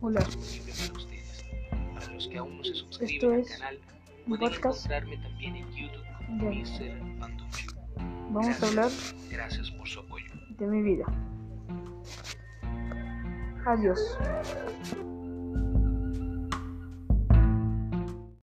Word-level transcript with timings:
Hola. 0.00 0.20
para 1.94 2.12
los 2.14 2.28
que 2.28 2.38
aún 2.38 2.56
no 2.58 2.64
se 2.64 2.70
Esto 2.72 2.86
suscriben 2.92 3.32
al 3.34 3.40
es 3.40 3.48
canal, 3.50 3.78
pueden 4.26 4.40
podcast. 4.52 4.64
encontrarme 4.86 5.16
también 5.18 5.56
en 5.56 5.66
YouTube 5.74 6.04
como 6.26 6.50
Mr. 6.50 7.18
Panducho. 7.18 7.66
Vamos 8.30 8.62
a 8.62 8.66
hablar 8.66 8.90
Gracias 9.30 9.70
por 9.72 9.88
su 9.88 10.00
apoyo. 10.00 10.26
de 10.58 10.66
mi 10.66 10.82
vida. 10.82 11.04
Adiós. 13.66 14.00